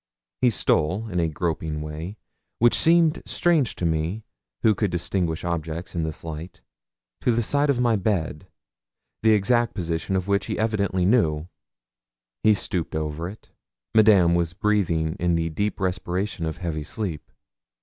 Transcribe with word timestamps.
He 0.41 0.49
stole, 0.49 1.07
in 1.09 1.19
a 1.19 1.27
groping 1.27 1.83
way, 1.83 2.17
which 2.57 2.73
seemed 2.73 3.21
strange 3.27 3.75
to 3.75 3.85
me, 3.85 4.23
who 4.63 4.73
could 4.73 4.89
distinguish 4.89 5.43
objects 5.43 5.93
in 5.93 6.01
this 6.01 6.23
light, 6.23 6.59
to 7.19 7.31
the 7.31 7.43
side 7.43 7.69
of 7.69 7.79
my 7.79 7.95
bed, 7.97 8.47
the 9.21 9.33
exact 9.33 9.75
position 9.75 10.15
of 10.15 10.27
which 10.27 10.47
he 10.47 10.57
evidently 10.57 11.05
knew; 11.05 11.47
he 12.41 12.55
stooped 12.55 12.95
over 12.95 13.29
it. 13.29 13.51
Madame 13.93 14.33
was 14.33 14.53
breathing 14.53 15.15
in 15.19 15.35
the 15.35 15.51
deep 15.51 15.79
respiration 15.79 16.47
of 16.47 16.57
heavy 16.57 16.83
sleep. 16.83 17.31